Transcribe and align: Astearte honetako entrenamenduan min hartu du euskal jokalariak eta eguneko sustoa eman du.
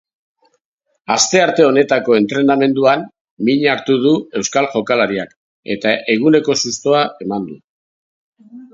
Astearte 1.15 1.65
honetako 1.71 2.15
entrenamenduan 2.21 3.05
min 3.51 3.67
hartu 3.75 3.99
du 4.07 4.17
euskal 4.43 4.73
jokalariak 4.75 5.39
eta 5.79 5.95
eguneko 6.19 6.61
sustoa 6.67 7.07
eman 7.29 7.51
du. 7.53 7.65